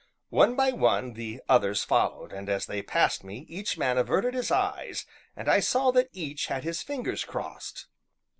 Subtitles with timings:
[0.31, 4.49] One by one the others followed, and, as they passed me, each man averted his
[4.49, 7.85] eyes and I saw that each had his fingers crossed.